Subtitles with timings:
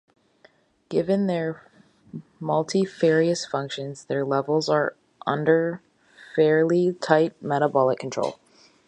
[0.89, 1.69] Given their
[2.39, 4.95] multifarious functions, their levels are
[5.27, 5.83] under
[6.35, 8.39] fairly tight metabolic control.